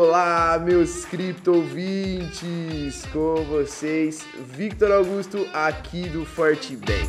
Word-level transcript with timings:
Olá, 0.00 0.60
meus 0.64 1.04
cripto 1.04 1.54
ouvintes! 1.54 3.04
Com 3.12 3.42
vocês, 3.46 4.24
Victor 4.46 4.92
Augusto, 4.92 5.44
aqui 5.52 6.08
do 6.08 6.24
Fortbank. 6.24 7.08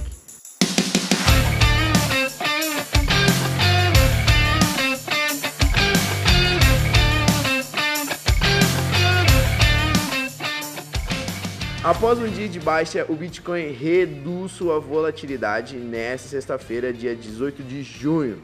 Após 11.84 12.18
um 12.18 12.28
dia 12.28 12.50
de 12.50 12.60
baixa, 12.60 13.06
o 13.08 13.16
Bitcoin 13.16 13.72
reduz 13.72 14.54
sua 14.54 14.80
volatilidade 14.80 15.76
nesta 15.78 16.30
sexta-feira, 16.30 16.91
dia 16.91 17.16
18 17.16 17.62
de 17.62 17.84
junho 17.84 18.41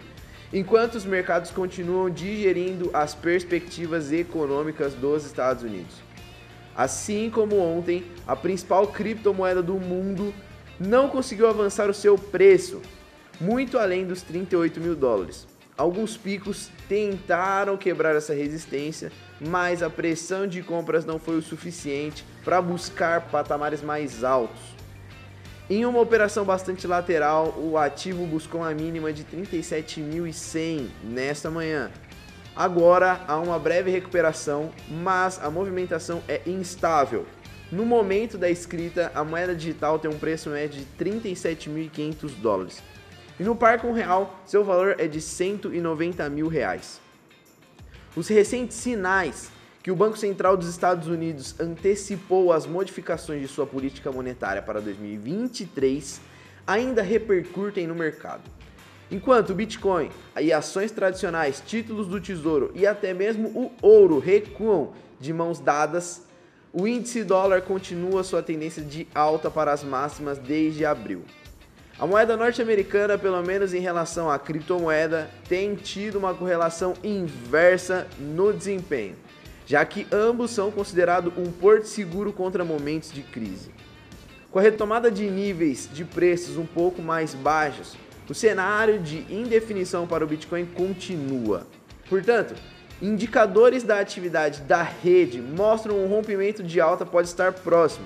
enquanto 0.54 0.96
os 0.96 1.06
mercados 1.06 1.52
continuam 1.52 2.10
digerindo 2.10 2.90
as 2.94 3.16
perspectivas 3.16 4.12
econômicas 4.12 4.94
dos 4.94 5.26
Estados 5.26 5.64
Unidos. 5.64 5.96
Assim 6.76 7.30
como 7.30 7.58
ontem, 7.58 8.05
a 8.26 8.36
principal 8.36 8.88
criptomoeda 8.88 9.62
do 9.62 9.76
mundo 9.76 10.34
não 10.80 11.09
conseguiu 11.09 11.48
avançar 11.48 11.90
o 11.90 11.94
seu 11.94 12.18
preço, 12.18 12.82
muito 13.40 13.78
além 13.78 14.06
dos 14.06 14.22
38 14.22 14.80
mil 14.80 14.95
dólares. 14.95 15.48
Alguns 15.78 16.18
picos 16.18 16.70
tentaram 16.88 17.78
quebrar 17.78 18.16
essa 18.16 18.34
resistência, 18.34 19.12
mas 19.40 19.81
a 19.81 19.90
pressão 19.90 20.45
de 20.45 20.62
compras 20.62 21.06
não 21.06 21.18
foi 21.18 21.38
o 21.38 21.42
suficiente 21.42 22.23
para 22.44 22.62
buscar 22.62 23.30
patamares 23.30 23.81
mais 23.81 24.23
altos. 24.23 24.80
Em 25.71 25.85
uma 25.85 26.02
operação 26.02 26.43
bastante 26.43 26.85
lateral, 26.85 27.57
o 27.57 27.77
ativo 27.77 28.27
buscou 28.27 28.59
uma 28.59 28.73
mínima 28.73 29.13
de 29.13 29.23
37.100 29.23 30.89
nesta 31.02 31.49
manhã. 31.49 31.89
Agora 32.53 33.21
há 33.25 33.38
uma 33.38 33.57
breve 33.57 33.89
recuperação, 33.89 34.70
mas 34.89 35.41
a 35.41 35.49
movimentação 35.49 36.22
é 36.28 36.41
instável. 36.45 37.25
No 37.72 37.86
momento 37.86 38.38
da 38.38 38.50
escrita, 38.50 39.13
a 39.16 39.23
moeda 39.23 39.55
digital 39.55 39.97
tem 39.97 40.11
um 40.11 40.19
preço 40.19 40.50
médio 40.50 40.81
de 40.81 41.05
37.500 41.05 42.31
dólares. 42.41 42.83
E 43.39 43.44
no 43.44 43.56
par 43.56 43.80
com 43.80 43.94
real, 43.94 44.41
seu 44.45 44.66
valor 44.66 44.97
é 45.00 45.08
de 45.08 45.22
190 45.22 46.30
mil 46.31 46.50
reais. 46.50 47.00
Os 48.13 48.28
recentes 48.28 48.75
sinais 48.75 49.50
que 49.84 49.92
o 49.92 49.96
Banco 49.96 50.18
Central 50.18 50.56
dos 50.56 50.68
Estados 50.68 51.08
Unidos 51.08 51.56
antecipou 51.60 52.54
as 52.54 52.68
modificações 52.68 53.42
de 53.42 53.48
sua 53.48 53.66
política 53.66 54.12
monetária 54.12 54.62
para 54.62 54.80
2023 54.80 56.22
ainda 56.68 57.02
repercutem 57.02 57.88
no 57.88 57.96
mercado. 57.96 58.44
Enquanto 59.09 59.50
o 59.50 59.56
Bitcoin 59.56 60.09
e 60.40 60.54
ações 60.54 60.92
tradicionais, 60.92 61.62
títulos 61.66 62.08
do 62.08 62.22
Tesouro 62.22 62.72
e 62.76 62.86
até 62.86 63.14
mesmo 63.14 63.50
o 63.50 63.72
ouro 63.82 64.20
recuam 64.20 64.94
de 65.20 65.34
mãos 65.34 65.59
dadas, 65.59 66.22
o 66.72 66.88
índice 66.88 67.24
dólar 67.24 67.64
continua 67.64 68.24
sua 68.24 68.42
tendência 68.42 68.82
de 68.82 69.08
alta 69.14 69.50
para 69.52 69.74
as 69.74 69.84
máximas 69.84 70.38
desde 70.38 70.86
abril. 70.86 71.24
A 72.00 72.08
moeda 72.08 72.38
norte-americana, 72.38 73.18
pelo 73.18 73.42
menos 73.44 73.74
em 73.74 73.80
relação 73.80 74.30
à 74.30 74.40
criptomoeda, 74.40 75.30
tem 75.50 75.76
tido 75.76 76.18
uma 76.18 76.34
correlação 76.34 76.94
inversa 77.04 78.08
no 78.18 78.54
desempenho 78.54 79.16
já 79.66 79.86
que 79.86 80.08
ambos 80.12 80.52
são 80.52 80.72
considerados 80.72 81.34
um 81.38 81.52
porto 81.52 81.86
seguro 81.86 82.34
contra 82.34 82.66
momentos 82.66 83.12
de 83.12 83.22
crise. 83.22 83.72
Com 84.52 84.59
a 84.59 84.62
retomada 84.62 85.09
de 85.09 85.30
níveis 85.30 85.90
de 85.94 86.03
preços 86.03 86.58
um 86.58 86.66
pouco 86.66 87.02
mais 87.02 87.34
baixos, 87.34 87.95
o 88.31 88.34
cenário 88.34 88.98
de 88.98 89.26
indefinição 89.30 90.08
para 90.08 90.23
o 90.23 90.28
Bitcoin 90.28 90.66
continua. 90.66 91.68
Portanto, 92.09 92.56
indicadores 93.02 93.84
da 93.84 94.00
atividade 94.00 94.62
da 94.62 94.81
rede 94.81 95.42
mostram 95.42 96.02
um 96.02 96.08
rompimento 96.08 96.64
de 96.64 96.80
alta 96.80 97.06
pode 97.06 97.28
estar 97.28 97.52
próximo. 97.52 98.06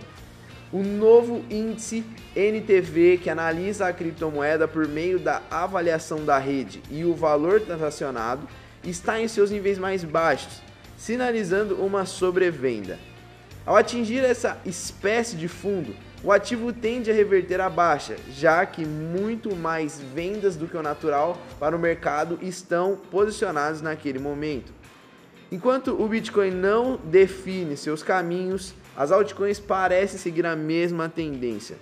O 0.74 0.82
novo 0.82 1.46
índice 1.48 2.04
NTV, 2.36 3.20
que 3.22 3.30
analisa 3.30 3.88
a 3.88 3.94
criptomoeda 3.94 4.68
por 4.68 4.88
meio 4.88 5.20
da 5.20 5.44
avaliação 5.52 6.26
da 6.26 6.40
rede 6.40 6.82
e 6.90 7.06
o 7.06 7.14
valor 7.14 7.62
transacionado, 7.62 8.48
está 8.84 9.22
em 9.22 9.28
seus 9.28 9.52
níveis 9.52 9.78
mais 9.78 10.04
baixos, 10.04 10.62
sinalizando 10.98 11.76
uma 11.76 12.06
sobrevenda. 12.06 12.98
Ao 13.66 13.76
atingir 13.76 14.24
essa 14.24 14.60
espécie 14.66 15.36
de 15.36 15.48
fundo, 15.48 15.96
o 16.24 16.32
ativo 16.32 16.72
tende 16.72 17.10
a 17.10 17.14
reverter 17.14 17.60
a 17.60 17.70
baixa, 17.70 18.16
já 18.32 18.66
que 18.66 18.86
muito 18.86 19.56
mais 19.56 20.00
vendas 20.00 20.56
do 20.56 20.68
que 20.68 20.78
o 20.78 20.84
natural 20.84 21.38
para 21.60 21.76
o 21.76 21.80
mercado 21.80 22.40
estão 22.42 22.96
posicionadas 23.12 23.82
naquele 23.82 24.20
momento. 24.20 24.74
Enquanto 25.52 26.00
o 26.02 26.08
Bitcoin 26.08 26.52
não 26.52 26.98
define 26.98 27.78
seus 27.78 28.02
caminhos, 28.02 28.74
as 28.96 29.12
altcoins 29.12 29.60
parecem 29.60 30.18
seguir 30.18 30.46
a 30.46 30.56
mesma 30.56 31.08
tendência. 31.10 31.78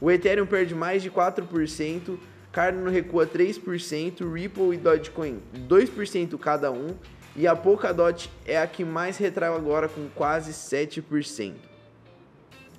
O 0.00 0.10
Ethereum 0.10 0.46
perde 0.46 0.74
mais 0.74 1.02
de 1.02 1.10
4%, 1.10 2.18
Cardano 2.52 2.90
recua 2.90 3.26
3%, 3.26 4.32
Ripple 4.32 4.74
e 4.74 4.76
Dogecoin 4.78 5.40
2% 5.68 6.38
cada 6.38 6.70
um 6.70 6.94
e 7.36 7.46
a 7.46 7.54
Polkadot 7.54 8.30
é 8.46 8.58
a 8.58 8.66
que 8.66 8.84
mais 8.84 9.18
retrai 9.18 9.54
agora 9.54 9.88
com 9.88 10.08
quase 10.14 10.52
7%. 10.52 11.52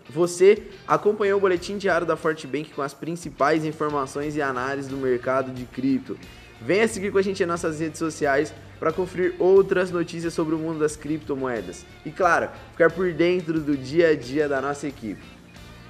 Você 0.10 0.64
acompanhou 0.88 1.38
o 1.38 1.42
boletim 1.42 1.78
diário 1.78 2.08
da 2.08 2.16
Fortbank 2.16 2.72
com 2.72 2.82
as 2.82 2.94
principais 2.94 3.66
informações 3.66 4.36
e 4.36 4.42
análises 4.42 4.90
do 4.90 4.98
mercado 4.98 5.52
de 5.52 5.66
cripto. 5.66 6.18
Venha 6.62 6.88
seguir 6.88 7.12
com 7.12 7.18
a 7.18 7.22
gente 7.22 7.44
em 7.44 7.46
nossas 7.46 7.80
redes 7.80 8.00
sociais 8.00 8.54
para 8.80 8.92
conferir 8.92 9.36
outras 9.38 9.92
notícias 9.92 10.34
sobre 10.34 10.56
o 10.56 10.58
mundo 10.58 10.80
das 10.80 10.96
criptomoedas. 10.96 11.86
E 12.06 12.10
claro, 12.10 12.50
ficar 12.72 12.90
por 12.90 13.12
dentro 13.12 13.60
do 13.60 13.76
dia 13.78 14.10
a 14.10 14.16
dia 14.16 14.48
da 14.48 14.62
nossa 14.62 14.88
equipe. 14.88 15.22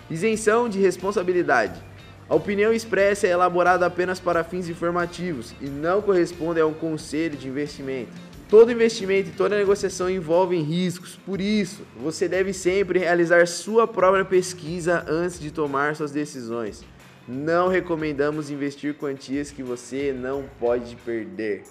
Isenção 0.10 0.68
de 0.68 0.80
responsabilidade. 0.80 1.82
A 2.28 2.36
opinião 2.36 2.74
expressa 2.74 3.28
é 3.28 3.30
elaborada 3.30 3.86
apenas 3.86 4.20
para 4.20 4.44
fins 4.44 4.68
informativos 4.68 5.54
e 5.62 5.66
não 5.66 6.02
corresponde 6.02 6.60
a 6.60 6.66
um 6.66 6.74
conselho 6.74 7.38
de 7.38 7.48
investimento. 7.48 8.12
Todo 8.50 8.72
investimento 8.72 9.30
e 9.30 9.34
toda 9.34 9.58
negociação 9.58 10.10
envolvem 10.10 10.62
riscos, 10.62 11.20
por 11.26 11.42
isso, 11.42 11.82
você 12.02 12.30
deve 12.30 12.54
sempre 12.54 13.00
realizar 13.00 13.46
sua 13.46 13.86
própria 13.86 14.24
pesquisa 14.24 15.04
antes 15.06 15.38
de 15.38 15.52
tomar 15.52 15.98
suas 15.98 16.12
decisões. 16.12 16.82
Não 17.28 17.68
recomendamos 17.68 18.50
investir 18.50 18.94
quantias 18.94 19.52
que 19.52 19.62
você 19.62 20.16
não 20.18 20.46
pode 20.62 20.96
perder. 20.96 21.64